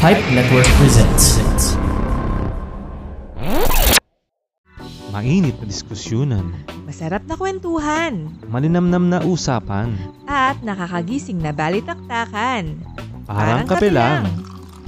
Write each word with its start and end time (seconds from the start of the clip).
Pipe 0.00 0.24
Network 0.32 0.64
presents. 0.80 1.36
Mainit 5.12 5.60
na 5.60 5.66
diskusyunan, 5.68 6.56
Masarap 6.88 7.28
na 7.28 7.36
kwentuhan 7.36 8.32
malinamnam 8.48 9.12
na 9.12 9.20
usapan, 9.20 9.92
at 10.24 10.56
nakakagising 10.64 11.44
na 11.44 11.52
balitaktakan. 11.52 12.80
parang 13.28 13.68
kape 13.68 13.92
lang. 13.92 14.24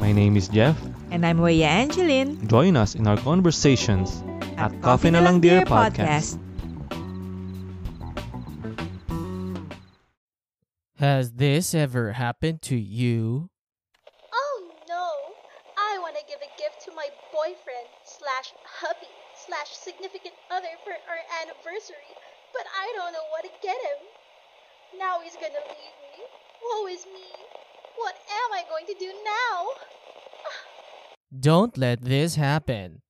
My 0.01 0.17
name 0.17 0.41
is 0.41 0.49
Jeff. 0.49 0.81
And 1.13 1.29
I'm 1.29 1.45
Weya 1.45 1.69
Angeline 1.69 2.41
Join 2.49 2.81
us 2.81 2.97
in 2.97 3.05
our 3.05 3.21
conversations 3.21 4.25
at 4.57 4.73
Coffee 4.81 5.13
na 5.13 5.21
Lang 5.21 5.45
Dear 5.45 5.69
Podcast. 5.69 6.41
Has 10.97 11.37
this 11.37 11.77
ever 11.77 12.17
happened 12.17 12.65
to 12.73 12.81
you? 12.81 13.52
Other 20.53 20.77
for 20.85 20.93
our 20.93 21.23
anniversary, 21.41 22.13
but 22.53 22.69
I 22.77 22.93
don't 22.97 23.13
know 23.17 23.25
what 23.33 23.45
to 23.45 23.53
get 23.63 23.77
him. 23.81 24.01
Now 25.01 25.25
he's 25.25 25.35
gonna 25.35 25.65
leave 25.65 25.97
me. 26.05 26.15
Woe 26.61 26.87
is 26.87 27.07
me. 27.07 27.33
What 27.97 28.15
am 28.15 28.53
I 28.53 28.63
going 28.69 28.87
to 28.87 28.95
do 28.95 29.13
now? 29.25 29.69
Don't 31.41 31.79
let 31.79 32.03
this 32.03 32.37
happen. 32.37 33.01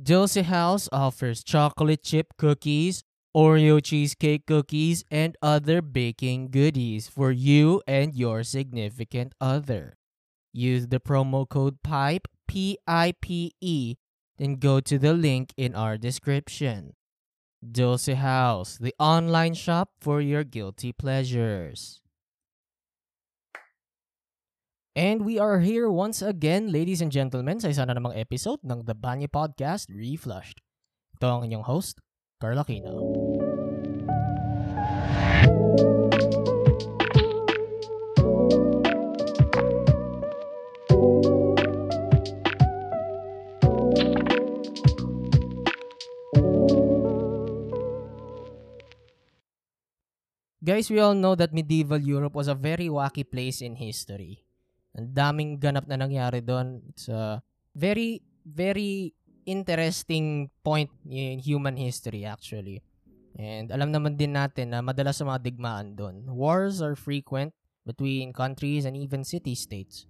Dulce 0.00 0.36
House 0.36 0.88
offers 0.92 1.42
chocolate 1.42 2.02
chip 2.02 2.34
cookies, 2.36 3.02
Oreo 3.36 3.82
cheesecake 3.82 4.46
cookies, 4.46 5.04
and 5.10 5.36
other 5.42 5.82
baking 5.82 6.50
goodies 6.50 7.08
for 7.08 7.32
you 7.32 7.82
and 7.86 8.14
your 8.14 8.42
significant 8.42 9.32
other. 9.40 9.96
Use 10.52 10.86
the 10.88 11.00
promo 11.00 11.48
code 11.48 11.82
PIPE, 11.82 12.28
P 12.46 12.78
I 12.86 13.14
P 13.20 13.52
E, 13.60 13.96
then 14.38 14.56
go 14.56 14.80
to 14.80 14.98
the 14.98 15.12
link 15.12 15.52
in 15.56 15.74
our 15.74 15.98
description. 15.98 16.94
Dulce 17.58 18.14
House, 18.14 18.78
the 18.78 18.94
online 18.98 19.54
shop 19.54 19.90
for 20.00 20.22
your 20.22 20.44
guilty 20.44 20.92
pleasures. 20.92 22.00
And 24.94 25.22
we 25.26 25.38
are 25.38 25.58
here 25.60 25.90
once 25.90 26.22
again, 26.22 26.70
ladies 26.70 27.02
and 27.02 27.10
gentlemen, 27.10 27.62
sa 27.62 27.70
isa 27.70 27.86
na 27.86 27.94
namang 27.94 28.18
episode 28.18 28.62
ng 28.66 28.82
The 28.86 28.98
Banya 28.98 29.30
Podcast 29.30 29.90
Reflushed. 29.90 30.58
Ito 31.18 31.38
ang 31.38 31.42
inyong 31.46 31.66
host, 31.66 32.02
Carl 32.42 32.58
Aquino. 32.58 33.47
Guys, 50.68 50.92
we 50.92 51.00
all 51.00 51.16
know 51.16 51.32
that 51.32 51.56
medieval 51.56 51.96
Europe 51.96 52.36
was 52.36 52.44
a 52.44 52.52
very 52.52 52.92
wacky 52.92 53.24
place 53.24 53.64
in 53.64 53.72
history. 53.72 54.44
Ang 54.92 55.16
daming 55.16 55.56
ganap 55.56 55.88
na 55.88 55.96
nangyari 55.96 56.44
doon. 56.44 56.84
It's 56.92 57.08
a 57.08 57.40
very, 57.72 58.20
very 58.44 59.16
interesting 59.48 60.52
point 60.60 60.92
in 61.08 61.40
human 61.40 61.80
history 61.80 62.28
actually. 62.28 62.84
And 63.40 63.72
alam 63.72 63.96
naman 63.96 64.20
din 64.20 64.36
natin 64.36 64.76
na 64.76 64.84
madalas 64.84 65.16
sa 65.16 65.24
mga 65.24 65.40
digmaan 65.40 65.96
doon. 65.96 66.28
Wars 66.28 66.84
are 66.84 67.00
frequent 67.00 67.56
between 67.88 68.36
countries 68.36 68.84
and 68.84 68.92
even 68.92 69.24
city-states. 69.24 70.04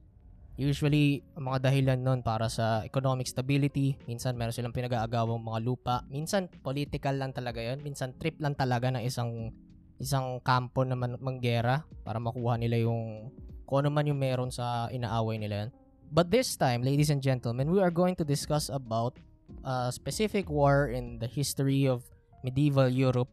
Usually, 0.58 1.22
ang 1.38 1.54
mga 1.54 1.70
dahilan 1.70 2.02
nun 2.02 2.26
para 2.26 2.50
sa 2.50 2.82
economic 2.82 3.30
stability. 3.30 3.94
Minsan, 4.10 4.34
meron 4.34 4.50
silang 4.50 4.74
pinag-aagawang 4.74 5.38
mga 5.38 5.60
lupa. 5.62 6.02
Minsan, 6.10 6.50
political 6.50 7.14
lang 7.14 7.30
talaga 7.30 7.62
yon 7.62 7.78
Minsan, 7.78 8.18
trip 8.18 8.42
lang 8.42 8.58
talaga 8.58 8.90
ng 8.90 9.06
isang 9.06 9.54
isang 9.98 10.38
kampo 10.42 10.86
na 10.86 10.94
man, 10.94 11.18
manggera 11.18 11.82
para 12.06 12.22
makuha 12.22 12.54
nila 12.58 12.78
yung 12.78 13.30
kung 13.68 13.84
ano 13.84 13.92
man 13.92 14.08
yung 14.08 14.16
meron 14.16 14.48
sa 14.48 14.88
inaaway 14.88 15.36
nila 15.36 15.66
yan. 15.66 15.70
But 16.08 16.32
this 16.32 16.56
time, 16.56 16.80
ladies 16.80 17.12
and 17.12 17.20
gentlemen, 17.20 17.68
we 17.68 17.84
are 17.84 17.92
going 17.92 18.16
to 18.16 18.24
discuss 18.24 18.72
about 18.72 19.20
a 19.60 19.92
specific 19.92 20.48
war 20.48 20.88
in 20.88 21.20
the 21.20 21.28
history 21.28 21.84
of 21.84 22.08
medieval 22.40 22.88
Europe. 22.88 23.28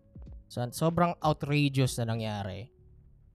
So, 0.52 0.60
sobrang 0.76 1.16
outrageous 1.24 1.96
na 1.96 2.12
nangyari 2.12 2.68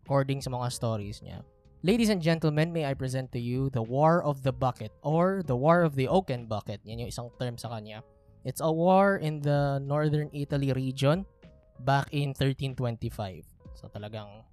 according 0.04 0.44
sa 0.44 0.52
mga 0.52 0.68
stories 0.74 1.24
niya. 1.24 1.40
Ladies 1.80 2.12
and 2.12 2.20
gentlemen, 2.20 2.68
may 2.76 2.84
I 2.84 2.92
present 2.92 3.32
to 3.32 3.40
you 3.40 3.72
the 3.72 3.80
War 3.80 4.20
of 4.20 4.44
the 4.44 4.52
Bucket 4.52 4.92
or 5.00 5.40
the 5.40 5.56
War 5.56 5.80
of 5.80 5.96
the 5.96 6.04
Oaken 6.04 6.44
Bucket. 6.44 6.84
Yan 6.84 7.00
yung 7.00 7.08
isang 7.08 7.32
term 7.40 7.56
sa 7.56 7.72
kanya. 7.72 8.04
It's 8.44 8.60
a 8.60 8.68
war 8.68 9.16
in 9.16 9.40
the 9.40 9.80
northern 9.80 10.28
Italy 10.36 10.76
region 10.76 11.24
back 11.82 12.12
in 12.12 12.36
1325. 12.36 13.44
So 13.74 13.88
talagang 13.88 14.44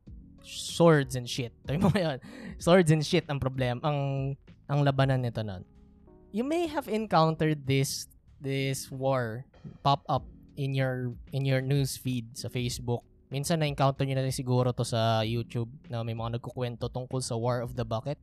swords 0.42 1.16
and 1.20 1.28
shit. 1.28 1.52
Tayo 1.68 1.84
mo 1.84 1.92
yun. 1.94 2.18
Swords 2.58 2.90
and 2.90 3.04
shit 3.04 3.28
ang 3.28 3.40
problem, 3.40 3.84
ang 3.84 4.00
ang 4.68 4.80
labanan 4.84 5.24
nito 5.24 5.44
nun. 5.44 5.64
You 6.32 6.44
may 6.44 6.68
have 6.68 6.88
encountered 6.92 7.68
this 7.68 8.08
this 8.40 8.92
war 8.92 9.48
pop 9.82 10.04
up 10.08 10.24
in 10.60 10.76
your 10.76 11.16
in 11.32 11.44
your 11.44 11.64
news 11.64 11.96
feed 11.96 12.36
sa 12.36 12.52
Facebook. 12.52 13.04
Minsan 13.28 13.60
na-encounter 13.60 14.08
niyo 14.08 14.16
na 14.16 14.24
rin 14.24 14.32
siguro 14.32 14.72
to 14.72 14.88
sa 14.88 15.20
YouTube 15.20 15.68
na 15.92 16.00
may 16.00 16.16
mga 16.16 16.40
nagkukwento 16.40 16.88
tungkol 16.88 17.20
sa 17.20 17.36
War 17.36 17.60
of 17.60 17.76
the 17.76 17.84
Bucket. 17.84 18.16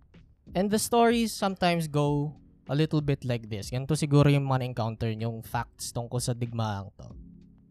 And 0.56 0.72
the 0.72 0.80
stories 0.80 1.32
sometimes 1.32 1.88
go 1.88 2.32
a 2.68 2.76
little 2.76 3.04
bit 3.04 3.24
like 3.24 3.48
this. 3.48 3.68
Ganito 3.68 3.96
siguro 3.96 4.32
yung 4.32 4.48
mga 4.48 4.64
na-encounter 4.64 5.12
yung 5.12 5.44
facts 5.44 5.92
tungkol 5.92 6.20
sa 6.20 6.32
digmaang 6.32 6.88
to. 6.96 7.08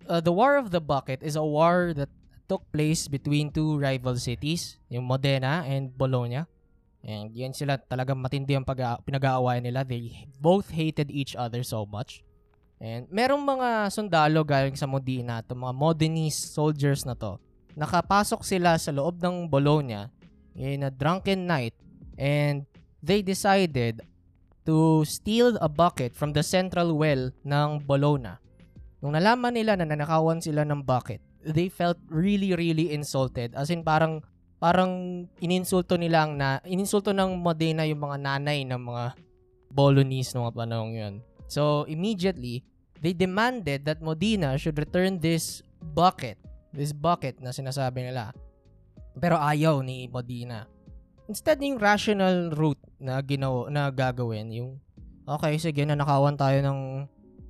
Uh, 0.04 0.20
the 0.20 0.32
War 0.32 0.60
of 0.60 0.72
the 0.72 0.84
Bucket 0.84 1.24
is 1.24 1.36
a 1.36 1.46
war 1.46 1.96
that 1.96 2.10
took 2.52 2.64
place 2.76 3.08
between 3.08 3.52
two 3.52 3.80
rival 3.80 4.20
cities, 4.20 4.78
yung 4.92 5.08
Modena 5.08 5.64
and 5.64 5.96
Bologna. 5.96 6.44
And 7.04 7.32
yan 7.36 7.52
sila 7.52 7.80
talagang 7.80 8.20
matindi 8.20 8.56
ang 8.56 8.68
pag- 8.68 9.04
pinag-aawayan 9.04 9.64
nila. 9.64 9.84
They 9.84 10.28
both 10.40 10.72
hated 10.72 11.12
each 11.12 11.36
other 11.36 11.64
so 11.64 11.84
much. 11.88 12.24
And 12.84 13.08
merong 13.08 13.44
mga 13.44 13.92
sundalo 13.92 14.44
galing 14.44 14.76
sa 14.76 14.88
Modena, 14.88 15.40
to 15.44 15.56
mga 15.56 15.76
Modenese 15.76 16.52
soldiers 16.52 17.08
na 17.08 17.16
to. 17.16 17.40
Nakapasok 17.76 18.44
sila 18.44 18.76
sa 18.76 18.92
loob 18.92 19.24
ng 19.24 19.48
Bologna 19.48 20.12
in 20.54 20.86
a 20.86 20.92
drunken 20.92 21.48
night 21.50 21.74
and 22.20 22.68
they 23.02 23.24
decided 23.24 24.04
to 24.64 25.04
steal 25.04 25.58
a 25.60 25.68
bucket 25.68 26.16
from 26.16 26.32
the 26.32 26.44
central 26.44 26.96
well 26.96 27.32
ng 27.44 27.84
Bologna. 27.84 28.40
Nung 29.04 29.20
nalaman 29.20 29.52
nila 29.52 29.76
na 29.76 29.84
nanakawan 29.84 30.40
sila 30.40 30.64
ng 30.64 30.88
bucket, 30.88 31.20
they 31.44 31.68
felt 31.68 32.00
really 32.08 32.56
really 32.56 32.96
insulted. 32.96 33.52
As 33.52 33.68
in 33.68 33.84
parang 33.84 34.24
parang 34.64 35.28
ininsulto 35.44 36.00
nila 36.00 36.24
ang 36.24 36.40
na 36.40 36.64
ininsulto 36.64 37.12
ng 37.12 37.36
Modena 37.36 37.84
yung 37.84 38.00
mga 38.00 38.18
nanay 38.24 38.64
ng 38.64 38.80
mga 38.80 39.06
Bolognese 39.76 40.32
noong 40.32 40.56
panahon 40.56 40.96
yun. 40.96 41.16
So 41.52 41.84
immediately 41.92 42.64
they 43.04 43.12
demanded 43.12 43.84
that 43.84 44.00
Modena 44.00 44.56
should 44.56 44.80
return 44.80 45.20
this 45.20 45.60
bucket, 45.84 46.40
this 46.72 46.96
bucket 46.96 47.44
na 47.44 47.52
sinasabi 47.52 48.08
nila. 48.08 48.32
Pero 49.20 49.36
ayaw 49.36 49.84
ni 49.84 50.08
Modena. 50.08 50.64
Instead 51.28 51.60
yung 51.60 51.76
rational 51.76 52.56
route 52.56 52.80
na 53.04 53.20
ginaw 53.20 53.68
na 53.68 53.92
gagawin 53.92 54.48
yung 54.56 54.80
okay 55.28 55.60
sige 55.60 55.84
nanakawan 55.84 56.40
tayo 56.40 56.64
ng 56.64 56.80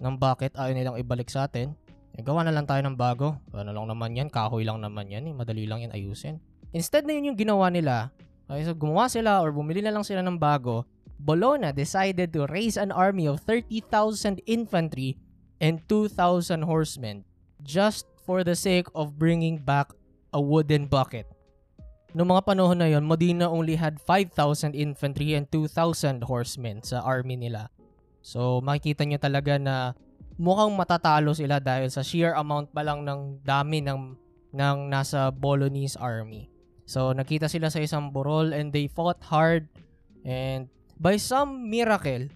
ng 0.03 0.19
bucket 0.19 0.51
ayaw 0.59 0.75
nilang 0.75 0.99
ibalik 0.99 1.31
sa 1.31 1.47
atin. 1.47 1.71
Eh, 2.13 2.21
gawa 2.21 2.43
na 2.45 2.53
lang 2.53 2.67
tayo 2.67 2.83
ng 2.83 2.93
bago. 2.93 3.39
Ano 3.55 3.71
lang 3.73 3.87
naman 3.89 4.13
yan, 4.13 4.29
kahoy 4.29 4.67
lang 4.67 4.83
naman 4.83 5.09
yan, 5.09 5.25
eh. 5.25 5.33
madali 5.33 5.65
lang 5.65 5.81
yan 5.81 5.95
ayusin. 5.95 6.37
Instead 6.75 7.07
na 7.07 7.15
yun 7.15 7.33
yung 7.33 7.39
ginawa 7.39 7.71
nila, 7.71 8.11
okay, 8.45 8.67
so 8.67 8.75
gumawa 8.75 9.09
sila 9.09 9.41
or 9.41 9.49
bumili 9.49 9.81
na 9.81 9.89
lang 9.89 10.05
sila 10.05 10.21
ng 10.21 10.37
bago, 10.37 10.85
Bologna 11.17 11.71
decided 11.71 12.35
to 12.35 12.43
raise 12.51 12.75
an 12.75 12.91
army 12.91 13.25
of 13.25 13.39
30,000 13.47 14.43
infantry 14.45 15.15
and 15.63 15.79
2,000 15.87 16.67
horsemen 16.67 17.23
just 17.63 18.05
for 18.27 18.43
the 18.43 18.53
sake 18.53 18.91
of 18.91 19.15
bringing 19.15 19.55
back 19.55 19.95
a 20.35 20.41
wooden 20.41 20.85
bucket. 20.85 21.25
Noong 22.13 22.29
mga 22.29 22.45
panahon 22.45 22.77
na 22.77 22.91
yon, 22.91 23.07
Modena 23.07 23.49
only 23.49 23.73
had 23.73 23.97
5,000 23.97 24.77
infantry 24.77 25.33
and 25.33 25.49
2,000 25.49 26.21
horsemen 26.29 26.85
sa 26.85 27.01
army 27.01 27.33
nila. 27.33 27.73
So 28.23 28.63
makikita 28.63 29.03
nyo 29.03 29.19
talaga 29.19 29.59
na 29.59 29.91
mukhang 30.39 30.71
matatalo 30.73 31.35
sila 31.35 31.59
dahil 31.59 31.91
sa 31.91 32.01
sheer 32.01 32.33
amount 32.33 32.71
pa 32.71 32.81
lang 32.81 33.03
ng 33.03 33.43
dami 33.43 33.83
ng, 33.83 34.15
ng 34.55 34.77
nasa 34.87 35.29
Bolognese 35.29 35.99
army. 35.99 36.47
So 36.87 37.11
nakita 37.11 37.51
sila 37.51 37.67
sa 37.67 37.83
isang 37.83 38.15
burol 38.15 38.55
and 38.55 38.71
they 38.71 38.87
fought 38.87 39.19
hard 39.27 39.67
and 40.23 40.71
by 40.95 41.19
some 41.19 41.67
miracle, 41.67 42.31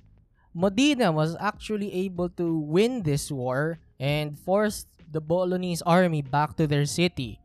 Modena 0.57 1.13
was 1.13 1.38
actually 1.39 1.94
able 1.94 2.28
to 2.33 2.60
win 2.66 3.06
this 3.06 3.30
war 3.30 3.78
and 4.01 4.33
forced 4.33 4.90
the 5.13 5.22
Bolognese 5.22 5.86
army 5.86 6.25
back 6.25 6.57
to 6.57 6.66
their 6.66 6.90
city. 6.90 7.38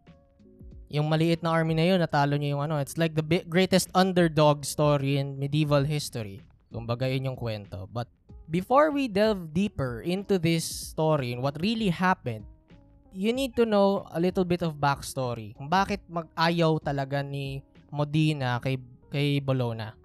Yung 0.88 1.08
maliit 1.08 1.44
na 1.44 1.52
army 1.52 1.76
na 1.76 1.88
yun, 1.88 2.00
natalo 2.00 2.36
niya 2.36 2.56
yung 2.56 2.64
ano. 2.64 2.80
It's 2.80 2.96
like 2.96 3.12
the 3.12 3.24
greatest 3.48 3.88
underdog 3.92 4.64
story 4.64 5.16
in 5.16 5.36
medieval 5.36 5.84
history. 5.84 6.40
Kumbaga 6.72 7.08
yun 7.08 7.32
yung 7.32 7.38
kwento. 7.38 7.84
But 7.88 8.08
before 8.52 8.92
we 8.92 9.08
delve 9.08 9.56
deeper 9.56 10.04
into 10.04 10.36
this 10.36 10.60
story 10.60 11.32
and 11.32 11.40
what 11.40 11.56
really 11.64 11.88
happened, 11.88 12.44
you 13.08 13.32
need 13.32 13.56
to 13.56 13.64
know 13.64 14.04
a 14.12 14.20
little 14.20 14.44
bit 14.44 14.60
of 14.60 14.76
backstory. 14.76 15.56
Kung 15.56 15.72
bakit 15.72 16.04
mag-ayaw 16.04 16.76
talaga 16.84 17.24
ni 17.24 17.64
Modena 17.88 18.60
kay, 18.60 18.76
kay 19.08 19.40
Bologna. 19.40 19.96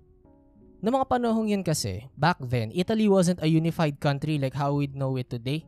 Noong 0.80 1.04
mga 1.04 1.10
panahong 1.12 1.52
yun 1.52 1.64
kasi, 1.64 2.08
back 2.16 2.40
then, 2.40 2.72
Italy 2.72 3.12
wasn't 3.12 3.44
a 3.44 3.52
unified 3.52 4.00
country 4.00 4.40
like 4.40 4.56
how 4.56 4.80
we 4.80 4.88
know 4.96 5.20
it 5.20 5.28
today. 5.28 5.68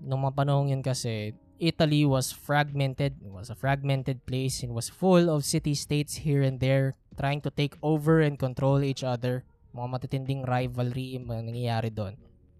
Noong 0.00 0.32
mga 0.32 0.36
panahong 0.36 0.72
yun 0.72 0.80
kasi, 0.80 1.36
Italy 1.60 2.08
was 2.08 2.32
fragmented. 2.32 3.18
It 3.20 3.32
was 3.34 3.50
a 3.50 3.58
fragmented 3.58 4.24
place 4.24 4.64
and 4.64 4.72
was 4.72 4.88
full 4.88 5.28
of 5.28 5.44
city-states 5.44 6.24
here 6.24 6.40
and 6.40 6.56
there 6.56 6.96
trying 7.18 7.42
to 7.42 7.50
take 7.50 7.74
over 7.82 8.22
and 8.22 8.38
control 8.38 8.80
each 8.80 9.02
other. 9.02 9.44
Mga 9.72 9.88
matitinding 9.88 10.42
rivalry 10.44 11.16
yung 11.18 11.28
nangyayari 11.28 11.92
doon. 11.92 12.16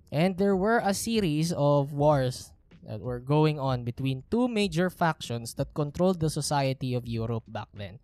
And 0.08 0.36
there 0.40 0.56
were 0.56 0.80
a 0.80 0.96
series 0.96 1.52
of 1.52 1.92
wars 1.92 2.52
that 2.88 3.04
were 3.04 3.20
going 3.20 3.60
on 3.60 3.84
between 3.84 4.24
two 4.32 4.48
major 4.48 4.88
factions 4.88 5.52
that 5.60 5.76
controlled 5.76 6.24
the 6.24 6.32
society 6.32 6.96
of 6.96 7.04
Europe 7.04 7.44
back 7.44 7.68
then. 7.76 8.00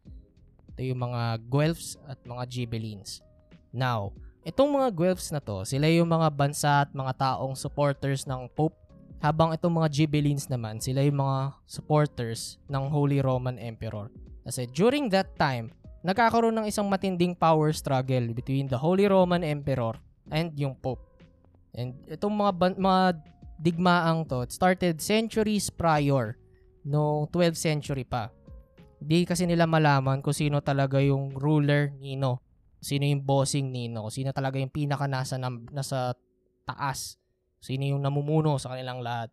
Ito 0.75 0.93
yung 0.93 1.01
mga 1.01 1.49
Guelphs 1.49 1.97
at 2.05 2.21
mga 2.29 2.45
Ghibellines. 2.51 3.25
Now, 3.73 4.13
itong 4.45 4.69
mga 4.77 4.93
Guelphs 4.93 5.33
na 5.33 5.41
to, 5.41 5.65
sila 5.65 5.89
yung 5.89 6.13
mga 6.13 6.29
bansa 6.35 6.85
at 6.85 6.93
mga 6.93 7.17
taong 7.17 7.57
supporters 7.57 8.29
ng 8.29 8.53
Pope 8.53 8.77
habang 9.25 9.57
itong 9.57 9.73
mga 9.73 9.89
Ghibellines 9.89 10.53
naman, 10.53 10.85
sila 10.85 11.01
yung 11.01 11.17
mga 11.17 11.57
supporters 11.65 12.61
ng 12.69 12.93
Holy 12.93 13.25
Roman 13.25 13.57
Emperor. 13.57 14.13
Kasi 14.45 14.69
during 14.69 15.09
that 15.09 15.33
time, 15.41 15.73
nagkakaroon 16.05 16.55
ng 16.61 16.69
isang 16.69 16.87
matinding 16.87 17.33
power 17.33 17.73
struggle 17.73 18.37
between 18.37 18.69
the 18.69 18.77
Holy 18.77 19.09
Roman 19.09 19.41
Emperor 19.41 19.97
and 20.29 20.53
yung 20.55 20.77
Pope. 20.77 21.01
And 21.73 21.97
itong 22.07 22.37
mga 22.37 22.53
ban- 22.55 22.79
mga 22.79 23.03
digmaang 23.59 24.29
to, 24.29 24.45
it 24.45 24.53
started 24.53 25.01
centuries 25.01 25.73
prior, 25.73 26.37
no 26.85 27.27
12th 27.33 27.59
century 27.59 28.05
pa. 28.05 28.29
Di 29.01 29.25
kasi 29.25 29.49
nila 29.49 29.65
malaman 29.65 30.21
kung 30.21 30.37
sino 30.37 30.61
talaga 30.61 31.01
yung 31.01 31.35
ruler 31.35 31.91
nino 31.97 32.45
sino 32.85 33.09
yung 33.09 33.25
bossing 33.25 33.73
nino, 33.73 34.13
sino 34.13 34.29
talaga 34.37 34.61
yung 34.61 34.69
pinaka 34.69 35.09
nasa, 35.09 35.41
nasa 35.73 36.13
taas, 36.69 37.17
sino 37.65 37.89
yung 37.89 38.05
namumuno 38.05 38.61
sa 38.61 38.77
kanilang 38.77 39.01
lahat. 39.01 39.33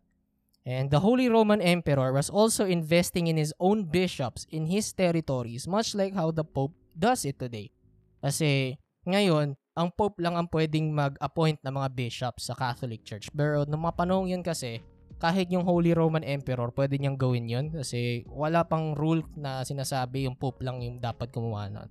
And 0.62 0.94
the 0.94 1.02
Holy 1.02 1.26
Roman 1.26 1.58
Emperor 1.58 2.14
was 2.14 2.30
also 2.30 2.62
investing 2.70 3.26
in 3.26 3.34
his 3.34 3.50
own 3.58 3.90
bishops 3.90 4.46
in 4.54 4.70
his 4.70 4.94
territories, 4.94 5.66
much 5.66 5.94
like 5.98 6.14
how 6.14 6.30
the 6.30 6.46
Pope 6.46 6.74
does 6.94 7.26
it 7.26 7.42
today. 7.42 7.74
Kasi 8.22 8.78
ngayon, 9.02 9.58
ang 9.74 9.88
Pope 9.90 10.22
lang 10.22 10.38
ang 10.38 10.46
pwedeng 10.54 10.94
mag-appoint 10.94 11.58
ng 11.66 11.74
mga 11.74 11.88
bishops 11.98 12.46
sa 12.46 12.54
Catholic 12.54 13.02
Church. 13.02 13.26
Pero 13.34 13.66
nung 13.66 13.82
mga 13.82 13.98
panahon 13.98 14.30
yun 14.30 14.46
kasi, 14.46 14.78
kahit 15.18 15.50
yung 15.50 15.66
Holy 15.66 15.94
Roman 15.98 16.22
Emperor, 16.22 16.70
pwede 16.74 16.94
niyang 16.98 17.18
gawin 17.18 17.50
yun 17.50 17.66
kasi 17.74 18.22
wala 18.30 18.62
pang 18.62 18.94
rule 18.94 19.26
na 19.34 19.66
sinasabi 19.66 20.30
yung 20.30 20.38
Pope 20.38 20.62
lang 20.62 20.78
yung 20.78 21.02
dapat 21.02 21.34
kumuha 21.34 21.70
nun. 21.74 21.90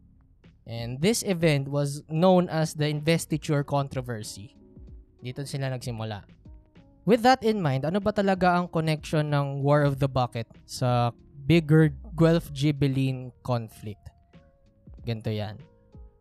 And 0.64 1.04
this 1.04 1.28
event 1.28 1.68
was 1.68 2.08
known 2.08 2.48
as 2.48 2.72
the 2.72 2.88
investiture 2.88 3.68
controversy. 3.68 4.56
Dito 5.20 5.44
sila 5.44 5.68
nagsimula. 5.68 6.24
With 7.02 7.26
that 7.26 7.42
in 7.42 7.58
mind, 7.58 7.82
ano 7.82 7.98
ba 7.98 8.14
talaga 8.14 8.54
ang 8.54 8.70
connection 8.70 9.34
ng 9.34 9.66
War 9.66 9.82
of 9.82 9.98
the 9.98 10.06
Bucket 10.06 10.46
sa 10.70 11.10
bigger 11.50 11.90
Guelph 12.14 12.54
Ghibelline 12.54 13.34
conflict? 13.42 14.14
Ganito 15.02 15.34
yan. 15.34 15.58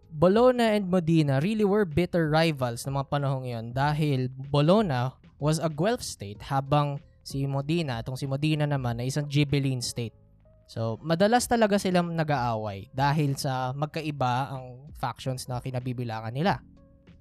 Bologna 0.08 0.80
and 0.80 0.88
Modena 0.88 1.36
really 1.44 1.68
were 1.68 1.84
bitter 1.84 2.32
rivals 2.32 2.88
ng 2.88 2.96
mga 2.96 3.06
panahong 3.12 3.44
yon 3.44 3.76
dahil 3.76 4.32
Bologna 4.48 5.12
was 5.36 5.60
a 5.60 5.68
Guelph 5.68 6.00
state 6.00 6.40
habang 6.48 6.96
si 7.20 7.44
Modena, 7.44 8.00
itong 8.00 8.16
si 8.16 8.24
Modena 8.24 8.64
naman 8.64 9.04
ay 9.04 9.12
isang 9.12 9.28
Ghibelline 9.28 9.84
state. 9.84 10.16
So, 10.64 10.96
madalas 11.04 11.44
talaga 11.44 11.76
silang 11.76 12.16
nag-aaway 12.16 12.88
dahil 12.96 13.36
sa 13.36 13.76
magkaiba 13.76 14.56
ang 14.56 14.88
factions 14.96 15.44
na 15.44 15.60
kinabibilangan 15.60 16.32
nila. 16.32 16.64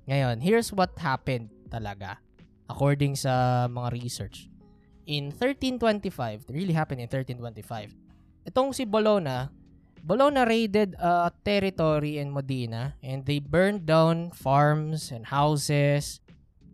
Ngayon, 0.07 0.39
here's 0.39 0.71
what 0.71 0.95
happened 0.95 1.51
talaga 1.67 2.23
according 2.69 3.17
sa 3.17 3.65
mga 3.67 3.89
research. 3.97 4.47
In 5.09 5.33
1325, 5.33 6.45
it 6.45 6.53
really 6.53 6.77
happened 6.77 7.01
in 7.01 7.09
1325. 7.09 7.97
Itong 8.45 8.71
si 8.77 8.85
Bologna, 8.85 9.49
Bologna 10.05 10.45
raided 10.45 10.95
a 11.01 11.33
territory 11.43 12.21
in 12.21 12.31
Modena 12.31 12.95
and 13.03 13.25
they 13.25 13.41
burned 13.41 13.83
down 13.83 14.31
farms 14.31 15.11
and 15.11 15.27
houses 15.27 16.21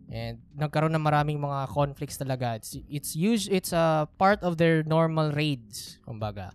and 0.06 0.38
nagkaroon 0.54 0.94
ng 0.94 1.02
maraming 1.02 1.40
mga 1.40 1.66
conflicts 1.72 2.20
talaga. 2.20 2.54
It's 2.54 2.78
it's 2.86 3.12
used 3.18 3.50
it's 3.50 3.74
a 3.74 4.06
part 4.20 4.44
of 4.46 4.60
their 4.60 4.86
normal 4.86 5.34
raids, 5.34 5.98
kumbaga. 6.06 6.54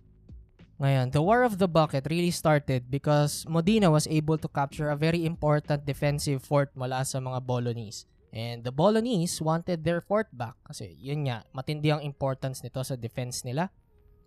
Ngayon, 0.80 1.14
the 1.14 1.22
War 1.22 1.46
of 1.46 1.62
the 1.62 1.68
Bucket 1.70 2.08
really 2.10 2.34
started 2.34 2.90
because 2.90 3.46
Modena 3.46 3.86
was 3.86 4.08
able 4.10 4.34
to 4.34 4.50
capture 4.50 4.90
a 4.90 4.98
very 4.98 5.22
important 5.22 5.86
defensive 5.86 6.42
fort 6.42 6.74
mula 6.74 7.06
sa 7.06 7.22
mga 7.22 7.38
Bolognese. 7.44 8.08
And 8.32 8.64
the 8.64 8.72
Bolognese 8.72 9.44
wanted 9.44 9.84
their 9.84 10.00
fort 10.00 10.32
back 10.32 10.56
kasi 10.64 10.96
yun 10.96 11.28
nga, 11.28 11.44
matindi 11.52 11.92
ang 11.92 12.00
importance 12.00 12.64
nito 12.64 12.80
sa 12.80 12.96
defense 12.96 13.44
nila. 13.44 13.68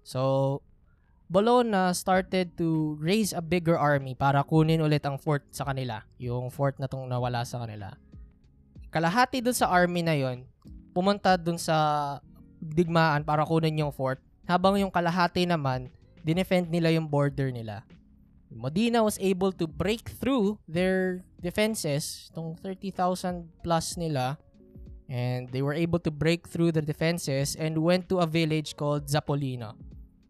So, 0.06 0.62
Bologna 1.26 1.90
started 1.98 2.54
to 2.62 3.02
raise 3.02 3.34
a 3.34 3.42
bigger 3.42 3.74
army 3.74 4.14
para 4.14 4.46
kunin 4.46 4.86
ulit 4.86 5.02
ang 5.10 5.18
fort 5.18 5.42
sa 5.50 5.66
kanila. 5.66 6.06
Yung 6.22 6.54
fort 6.54 6.78
na 6.78 6.86
tong 6.86 7.10
nawala 7.10 7.42
sa 7.50 7.66
kanila. 7.66 7.98
Kalahati 8.94 9.42
dun 9.42 9.58
sa 9.58 9.74
army 9.74 10.06
na 10.06 10.14
yon 10.14 10.46
pumunta 10.96 11.36
dun 11.36 11.60
sa 11.60 11.76
digmaan 12.62 13.28
para 13.28 13.44
kunin 13.44 13.84
yung 13.84 13.92
fort. 13.92 14.22
Habang 14.48 14.80
yung 14.80 14.94
kalahati 14.94 15.44
naman, 15.44 15.92
dinefend 16.24 16.72
nila 16.72 16.94
yung 16.94 17.10
border 17.10 17.52
nila. 17.52 17.84
Modena 18.52 19.04
was 19.04 19.18
able 19.20 19.52
to 19.54 19.68
break 19.68 20.10
through 20.18 20.58
their 20.68 21.26
defenses, 21.42 22.30
itong 22.32 22.58
30,000 22.62 23.50
plus 23.62 23.98
nila, 23.98 24.38
and 25.10 25.50
they 25.50 25.62
were 25.62 25.76
able 25.76 26.00
to 26.02 26.10
break 26.10 26.48
through 26.50 26.72
the 26.72 26.82
defenses 26.82 27.54
and 27.58 27.78
went 27.78 28.10
to 28.10 28.22
a 28.22 28.28
village 28.28 28.74
called 28.74 29.06
Zapolino. 29.06 29.78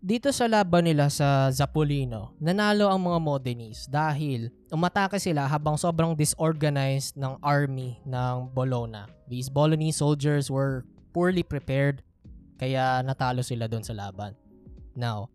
Dito 0.05 0.29
sa 0.29 0.45
laban 0.45 0.85
nila 0.85 1.09
sa 1.09 1.49
Zapolino, 1.49 2.37
nanalo 2.37 2.93
ang 2.93 3.01
mga 3.01 3.19
Modenese 3.25 3.89
dahil 3.89 4.53
umatake 4.69 5.17
sila 5.17 5.49
habang 5.49 5.81
sobrang 5.81 6.13
disorganized 6.13 7.17
ng 7.17 7.41
army 7.41 7.97
ng 8.05 8.53
Bologna. 8.53 9.09
These 9.25 9.49
Bolognese 9.49 9.97
soldiers 9.97 10.45
were 10.53 10.85
poorly 11.09 11.41
prepared 11.41 12.05
kaya 12.61 13.01
natalo 13.01 13.41
sila 13.41 13.65
doon 13.65 13.81
sa 13.81 13.97
laban. 13.97 14.37
Now, 14.93 15.33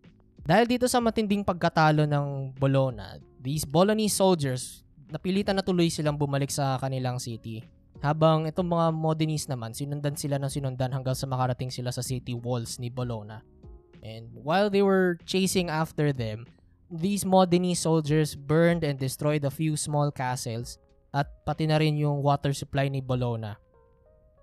dahil 0.50 0.66
dito 0.66 0.90
sa 0.90 0.99
matinding 0.99 1.47
pagkatalo 1.47 2.11
ng 2.11 2.59
Bologna, 2.59 3.23
these 3.38 3.62
Bolognese 3.62 4.19
soldiers, 4.19 4.83
napilitan 5.07 5.54
na 5.54 5.62
tuloy 5.62 5.87
silang 5.87 6.19
bumalik 6.19 6.50
sa 6.50 6.75
kanilang 6.83 7.23
city. 7.23 7.62
Habang 8.02 8.50
itong 8.50 8.66
mga 8.66 8.87
Modenese 8.90 9.47
naman, 9.47 9.71
sinundan 9.71 10.19
sila 10.19 10.42
ng 10.42 10.50
sinundan 10.50 10.90
hanggang 10.90 11.14
sa 11.14 11.30
makarating 11.30 11.71
sila 11.71 11.95
sa 11.95 12.02
city 12.02 12.35
walls 12.35 12.83
ni 12.83 12.90
Bologna. 12.90 13.47
And 14.02 14.35
while 14.42 14.75
they 14.75 14.83
were 14.83 15.23
chasing 15.23 15.71
after 15.71 16.11
them, 16.11 16.50
these 16.90 17.23
Modenese 17.23 17.87
soldiers 17.87 18.35
burned 18.35 18.83
and 18.83 18.99
destroyed 18.99 19.47
a 19.47 19.54
few 19.54 19.78
small 19.78 20.11
castles 20.11 20.83
at 21.14 21.30
pati 21.47 21.71
na 21.71 21.78
rin 21.78 21.95
yung 21.95 22.26
water 22.26 22.50
supply 22.50 22.90
ni 22.90 22.99
Bologna. 22.99 23.54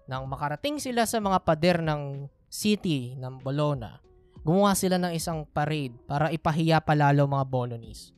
Nang 0.07 0.23
makarating 0.31 0.79
sila 0.79 1.03
sa 1.03 1.19
mga 1.19 1.43
pader 1.43 1.83
ng 1.83 2.31
city 2.47 3.19
ng 3.19 3.43
Bologna, 3.43 4.06
gumawa 4.47 4.71
sila 4.79 4.95
ng 4.95 5.11
isang 5.11 5.43
parade 5.51 5.91
para 6.07 6.31
ipahiya 6.31 6.79
palalo 6.79 7.27
mga 7.27 7.51
Bolognese. 7.51 8.15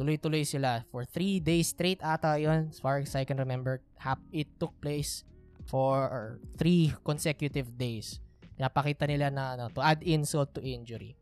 Tuloy-tuloy 0.00 0.48
sila 0.48 0.88
for 0.88 1.04
three 1.04 1.36
days 1.36 1.76
straight 1.76 2.00
ata 2.00 2.40
yon 2.40 2.72
as 2.72 2.80
far 2.80 3.04
as 3.04 3.12
I 3.12 3.28
can 3.28 3.36
remember. 3.36 3.84
It 4.32 4.48
took 4.56 4.72
place 4.80 5.28
for 5.68 6.40
three 6.56 6.96
consecutive 7.04 7.76
days. 7.76 8.24
Napakita 8.56 9.04
nila 9.04 9.28
na 9.28 9.52
ano, 9.52 9.68
to 9.76 9.84
add 9.84 10.00
insult 10.00 10.56
to 10.56 10.64
injury. 10.64 11.20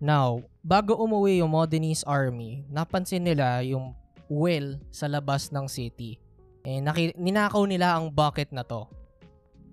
Now, 0.00 0.40
bago 0.64 0.96
umuwi 0.96 1.44
yung 1.44 1.52
Modenese 1.52 2.04
army, 2.08 2.64
napansin 2.72 3.28
nila 3.28 3.60
yung 3.60 3.92
well 4.32 4.80
sa 4.88 5.04
labas 5.04 5.52
ng 5.52 5.68
city. 5.68 6.16
Eh, 6.64 6.80
naki- 6.80 7.16
ninakaw 7.20 7.68
nila 7.68 7.92
ang 7.92 8.08
bucket 8.08 8.56
na 8.56 8.64
to. 8.64 8.88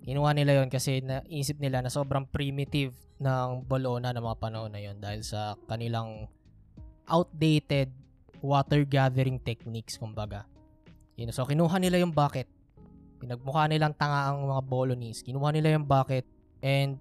Kinuha 0.04 0.36
nila 0.36 0.60
yon 0.60 0.68
kasi 0.68 1.00
naisip 1.00 1.56
nila 1.56 1.80
na 1.80 1.88
sobrang 1.88 2.28
primitive 2.28 2.92
ng 3.24 3.64
Bologna 3.64 4.12
ng 4.12 4.20
mga 4.20 4.36
panahon 4.36 4.68
na 4.68 4.80
yon 4.84 5.00
dahil 5.00 5.24
sa 5.24 5.56
kanilang 5.64 6.28
outdated 7.08 7.88
water 8.44 8.84
gathering 8.84 9.40
techniques 9.40 9.96
kumbaga. 9.96 10.44
Yun, 11.16 11.32
so 11.32 11.48
kinuha 11.48 11.80
nila 11.80 12.04
yung 12.04 12.12
bucket. 12.12 12.44
Pinagmukha 13.16 13.64
nilang 13.72 13.96
tanga 13.96 14.28
ang 14.28 14.44
mga 14.44 14.62
Bolognese. 14.68 15.24
Kinuha 15.24 15.48
nila 15.56 15.72
yung 15.72 15.88
bucket 15.88 16.28
and 16.60 17.00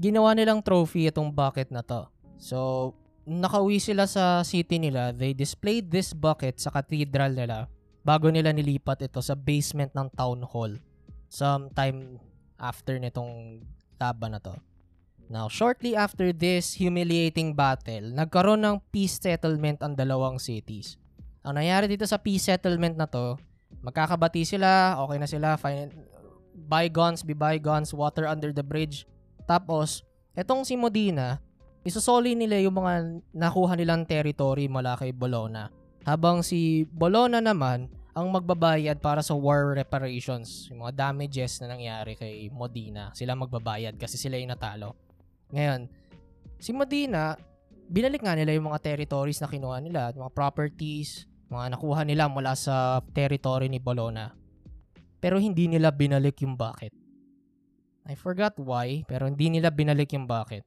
ginawa 0.00 0.32
nilang 0.32 0.64
trophy 0.64 1.12
itong 1.12 1.28
bucket 1.28 1.68
na 1.68 1.84
to. 1.84 2.08
So, 2.40 2.90
nakauwi 3.28 3.76
sila 3.76 4.08
sa 4.08 4.40
city 4.40 4.80
nila. 4.80 5.12
They 5.12 5.36
displayed 5.36 5.92
this 5.92 6.16
bucket 6.16 6.56
sa 6.56 6.72
cathedral 6.72 7.36
nila. 7.36 7.68
bago 8.04 8.28
nila 8.28 8.52
nilipat 8.52 9.08
ito 9.08 9.24
sa 9.24 9.32
basement 9.32 9.90
ng 9.96 10.12
town 10.12 10.44
hall 10.44 10.76
sometime 11.32 12.20
after 12.60 13.00
nitong 13.00 13.64
laban 13.96 14.36
na 14.36 14.40
to. 14.44 14.52
Now, 15.32 15.48
shortly 15.48 15.96
after 15.96 16.30
this 16.36 16.76
humiliating 16.76 17.56
battle, 17.56 18.12
nagkaroon 18.12 18.60
ng 18.60 18.76
peace 18.92 19.16
settlement 19.16 19.80
ang 19.80 19.96
dalawang 19.96 20.36
cities. 20.36 21.00
Ang 21.44 21.60
nangyari 21.60 21.88
dito 21.88 22.04
sa 22.04 22.20
peace 22.20 22.48
settlement 22.48 22.96
na 22.96 23.08
to, 23.08 23.40
magkakabati 23.80 24.44
sila, 24.44 25.00
okay 25.00 25.18
na 25.20 25.28
sila, 25.28 25.56
fine, 25.56 25.92
bygones 26.68 27.24
be 27.24 27.32
bygones, 27.32 27.92
water 27.92 28.28
under 28.28 28.52
the 28.52 28.64
bridge. 28.64 29.08
Tapos, 29.44 30.04
etong 30.36 30.64
si 30.64 30.76
Modena, 30.76 31.40
isusoli 31.84 32.32
nila 32.32 32.60
yung 32.60 32.80
mga 32.80 32.92
nakuha 33.32 33.76
nilang 33.76 34.08
territory 34.08 34.68
mula 34.68 34.96
kay 34.96 35.12
Bologna. 35.12 35.68
Habang 36.04 36.44
si 36.44 36.84
Bologna 36.88 37.40
naman, 37.40 37.88
ang 38.14 38.30
magbabayad 38.30 39.02
para 39.02 39.20
sa 39.20 39.34
war 39.34 39.74
reparations, 39.74 40.70
yung 40.70 40.86
mga 40.86 41.10
damages 41.10 41.58
na 41.58 41.74
nangyari 41.74 42.14
kay 42.14 42.46
Modena, 42.48 43.10
sila 43.10 43.34
magbabayad 43.34 43.98
kasi 43.98 44.14
sila 44.14 44.38
yung 44.38 44.54
natalo. 44.54 45.03
Ngayon, 45.54 45.86
si 46.58 46.74
Modena, 46.74 47.38
binalik 47.86 48.26
nga 48.26 48.34
nila 48.34 48.58
yung 48.58 48.66
mga 48.74 48.82
territories 48.82 49.38
na 49.38 49.46
kinuha 49.46 49.78
nila, 49.78 50.10
mga 50.10 50.34
properties, 50.34 51.30
mga 51.46 51.78
nakuha 51.78 52.02
nila 52.02 52.26
mula 52.26 52.58
sa 52.58 52.98
territory 53.14 53.70
ni 53.70 53.78
Bologna. 53.78 54.34
Pero 55.22 55.38
hindi 55.38 55.70
nila 55.70 55.94
binalik 55.94 56.42
yung 56.42 56.58
bakit. 56.58 56.90
I 58.04 58.18
forgot 58.18 58.58
why, 58.58 59.06
pero 59.06 59.30
hindi 59.30 59.48
nila 59.48 59.70
binalik 59.70 60.12
yung 60.12 60.26
bakit. 60.26 60.66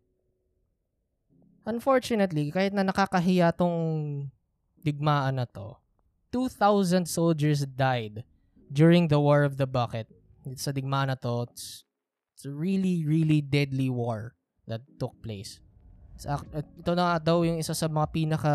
Unfortunately, 1.67 2.47
kahit 2.49 2.71
na 2.71 2.87
nakakahiya 2.87 3.51
tong 3.51 3.75
digmaan 4.79 5.35
na 5.35 5.45
to, 5.45 5.75
2,000 6.31 7.03
soldiers 7.03 7.67
died 7.67 8.23
during 8.71 9.11
the 9.11 9.19
War 9.19 9.43
of 9.43 9.59
the 9.59 9.67
Bucket. 9.67 10.07
Sa 10.55 10.71
digmaan 10.71 11.11
na 11.11 11.19
to, 11.19 11.43
it's, 11.51 11.83
it's 12.33 12.47
a 12.47 12.53
really, 12.55 13.03
really 13.03 13.43
deadly 13.43 13.91
war 13.91 14.36
that 14.67 14.83
took 14.99 15.15
place. 15.23 15.63
Ito 16.21 16.91
na 16.93 17.17
daw 17.17 17.41
yung 17.47 17.57
isa 17.57 17.73
sa 17.73 17.87
mga 17.87 18.07
pinaka 18.11 18.53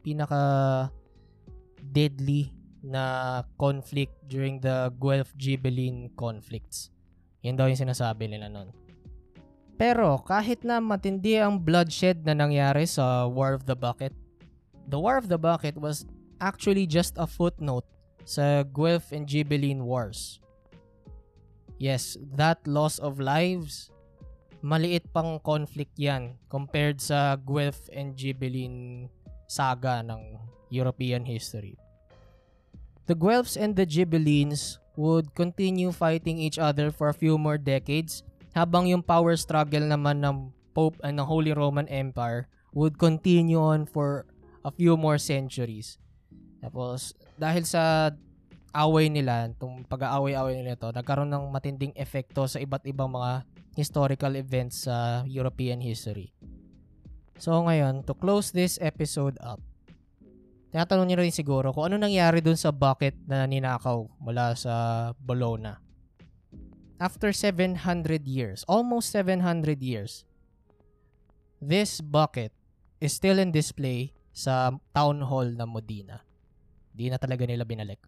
pinaka 0.00 0.42
deadly 1.82 2.54
na 2.80 3.42
conflict 3.58 4.14
during 4.30 4.62
the 4.62 4.88
Guelph 5.02 5.34
Ghibelline 5.34 6.14
conflicts. 6.14 6.94
Yan 7.42 7.58
daw 7.58 7.66
yung 7.66 7.78
sinasabi 7.78 8.30
nila 8.30 8.46
nun. 8.46 8.70
Pero 9.78 10.18
kahit 10.22 10.66
na 10.66 10.82
matindi 10.82 11.38
ang 11.38 11.58
bloodshed 11.58 12.26
na 12.26 12.34
nangyari 12.34 12.86
sa 12.86 13.26
War 13.30 13.54
of 13.54 13.66
the 13.66 13.78
Bucket, 13.78 14.10
the 14.90 14.98
War 14.98 15.18
of 15.18 15.30
the 15.30 15.38
Bucket 15.38 15.78
was 15.78 16.02
actually 16.42 16.86
just 16.86 17.14
a 17.14 17.26
footnote 17.26 17.86
sa 18.26 18.66
Guelph 18.66 19.14
and 19.14 19.26
Ghibelline 19.26 19.86
Wars. 19.86 20.42
Yes, 21.78 22.18
that 22.34 22.58
loss 22.66 22.98
of 22.98 23.22
lives 23.22 23.94
maliit 24.60 25.06
pang 25.14 25.38
conflict 25.38 25.94
yan 25.94 26.34
compared 26.50 26.98
sa 26.98 27.38
Guelph 27.38 27.86
and 27.94 28.18
Ghibelline 28.18 29.06
saga 29.46 30.02
ng 30.02 30.38
European 30.68 31.24
history. 31.24 31.78
The 33.08 33.16
Guelphs 33.16 33.56
and 33.56 33.72
the 33.72 33.88
Ghibellines 33.88 34.76
would 34.98 35.32
continue 35.32 35.94
fighting 35.94 36.36
each 36.36 36.60
other 36.60 36.92
for 36.92 37.08
a 37.08 37.16
few 37.16 37.38
more 37.40 37.56
decades 37.56 38.26
habang 38.52 38.90
yung 38.90 39.00
power 39.00 39.38
struggle 39.38 39.86
naman 39.86 40.20
ng 40.20 40.52
Pope 40.76 41.00
and 41.06 41.16
ng 41.16 41.26
Holy 41.26 41.54
Roman 41.54 41.88
Empire 41.88 42.50
would 42.76 43.00
continue 43.00 43.58
on 43.58 43.88
for 43.88 44.28
a 44.66 44.70
few 44.74 44.98
more 44.98 45.16
centuries. 45.16 45.96
Tapos, 46.60 47.14
dahil 47.38 47.64
sa 47.64 48.12
away 48.74 49.08
nila, 49.08 49.48
itong 49.48 49.86
pag-aaway-away 49.88 50.60
nila 50.60 50.76
ito, 50.76 50.88
nagkaroon 50.92 51.30
ng 51.32 51.48
matinding 51.48 51.94
efekto 51.96 52.44
sa 52.44 52.60
iba't 52.60 52.84
ibang 52.84 53.08
mga 53.08 53.46
historical 53.78 54.34
events 54.34 54.90
sa 54.90 55.22
European 55.22 55.78
history. 55.78 56.34
So 57.38 57.54
ngayon, 57.54 58.02
to 58.10 58.18
close 58.18 58.50
this 58.50 58.82
episode 58.82 59.38
up, 59.38 59.62
tinatanong 60.74 61.06
niyo 61.06 61.22
rin 61.22 61.30
siguro 61.30 61.70
kung 61.70 61.86
ano 61.86 62.02
nangyari 62.02 62.42
dun 62.42 62.58
sa 62.58 62.74
bucket 62.74 63.14
na 63.30 63.46
ninakaw 63.46 64.10
mula 64.18 64.58
sa 64.58 65.14
Bologna. 65.22 65.78
After 66.98 67.30
700 67.30 68.26
years, 68.26 68.66
almost 68.66 69.14
700 69.14 69.78
years, 69.78 70.26
this 71.62 72.02
bucket 72.02 72.50
is 72.98 73.14
still 73.14 73.38
in 73.38 73.54
display 73.54 74.18
sa 74.34 74.74
town 74.90 75.22
hall 75.22 75.46
ng 75.46 75.70
Modena. 75.70 76.26
Di 76.90 77.06
na 77.06 77.22
talaga 77.22 77.46
nila 77.46 77.62
binalik. 77.62 78.02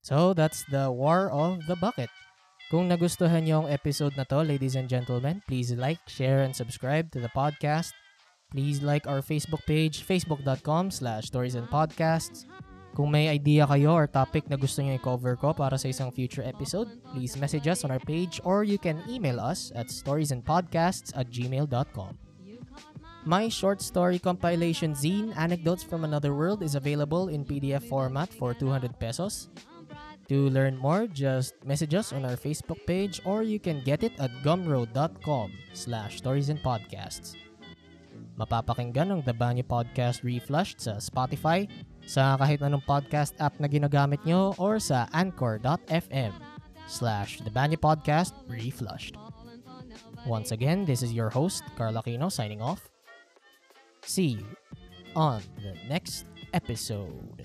So, 0.00 0.32
that's 0.32 0.64
the 0.72 0.88
War 0.88 1.28
of 1.28 1.64
the 1.68 1.76
Bucket. 1.76 2.12
Kung 2.72 2.88
nagustuhan 2.88 3.44
niyo 3.44 3.64
ang 3.64 3.68
episode 3.68 4.16
na 4.16 4.24
to, 4.24 4.40
ladies 4.40 4.74
and 4.74 4.88
gentlemen, 4.88 5.44
please 5.44 5.76
like, 5.76 6.00
share, 6.08 6.42
and 6.48 6.56
subscribe 6.56 7.12
to 7.12 7.20
the 7.20 7.28
podcast. 7.36 7.92
Please 8.48 8.80
like 8.80 9.04
our 9.04 9.20
Facebook 9.20 9.60
page, 9.68 10.00
facebook.com 10.06 10.88
slash 10.88 11.28
stories 11.28 11.58
and 11.58 11.68
podcasts. 11.68 12.48
Kung 12.94 13.10
may 13.10 13.26
idea 13.26 13.66
kayo 13.66 13.90
or 13.90 14.06
topic 14.06 14.46
na 14.46 14.54
gusto 14.54 14.78
niyo 14.78 14.94
i-cover 14.96 15.34
ko 15.34 15.50
para 15.50 15.74
sa 15.74 15.90
isang 15.90 16.14
future 16.14 16.46
episode, 16.46 16.86
please 17.10 17.34
message 17.34 17.66
us 17.66 17.82
on 17.82 17.90
our 17.90 17.98
page 17.98 18.38
or 18.46 18.62
you 18.62 18.78
can 18.78 19.02
email 19.10 19.42
us 19.42 19.74
at 19.74 19.90
storiesandpodcasts 19.90 21.10
at 21.18 21.26
gmail.com. 21.26 22.14
My 23.26 23.50
short 23.50 23.82
story 23.82 24.22
compilation 24.22 24.94
zine, 24.94 25.34
Anecdotes 25.34 25.82
from 25.82 26.06
Another 26.06 26.36
World, 26.36 26.62
is 26.62 26.78
available 26.78 27.32
in 27.32 27.42
PDF 27.42 27.82
format 27.88 28.30
for 28.30 28.54
200 28.54 28.94
pesos. 29.00 29.50
To 30.32 30.48
learn 30.48 30.80
more, 30.80 31.04
just 31.04 31.52
message 31.68 31.92
us 31.92 32.12
on 32.12 32.24
our 32.24 32.36
Facebook 32.36 32.80
page 32.88 33.20
or 33.28 33.44
you 33.44 33.60
can 33.60 33.84
get 33.84 34.00
it 34.00 34.16
at 34.16 34.32
gumroad.com 34.40 35.52
slash 35.76 36.16
stories 36.16 36.48
and 36.48 36.60
podcasts. 36.64 37.36
Mapapakinggan 38.34 39.14
ang 39.14 39.20
The 39.22 39.36
Banyo 39.36 39.62
Podcast 39.62 40.24
Reflushed 40.26 40.82
sa 40.82 40.98
Spotify, 40.98 41.70
sa 42.02 42.34
kahit 42.34 42.64
anong 42.64 42.82
podcast 42.82 43.36
app 43.38 43.54
na 43.62 43.70
ginagamit 43.70 44.18
nyo 44.26 44.56
or 44.58 44.82
sa 44.82 45.06
anchor.fm 45.14 46.32
slash 46.90 47.38
The 47.44 47.52
Banyo 47.52 47.78
Podcast 47.78 48.34
Reflushed. 48.48 49.14
Once 50.24 50.50
again, 50.56 50.88
this 50.88 51.04
is 51.04 51.12
your 51.12 51.28
host, 51.28 51.62
Carl 51.76 52.00
Aquino, 52.00 52.32
signing 52.32 52.64
off. 52.64 52.88
See 54.02 54.40
you 54.40 54.48
on 55.14 55.44
the 55.60 55.76
next 55.86 56.26
episode. 56.56 57.44